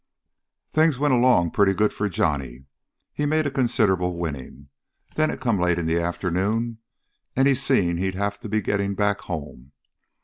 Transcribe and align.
"Things 0.71 0.97
went 0.97 1.13
along 1.13 1.51
pretty 1.51 1.75
good 1.75 1.93
for 1.93 2.09
Johnny. 2.09 2.65
He 3.13 3.27
made 3.27 3.45
a 3.45 3.51
considerable 3.51 4.17
winning. 4.17 4.69
Then 5.13 5.29
it 5.29 5.39
come 5.39 5.59
late 5.59 5.77
in 5.77 5.85
the 5.85 5.99
afternoon, 5.99 6.79
and 7.35 7.47
he 7.47 7.53
seen 7.53 7.97
he'd 7.97 8.15
have 8.15 8.39
to 8.39 8.49
be 8.49 8.61
getting 8.61 8.95
back 8.95 9.19
home. 9.21 9.73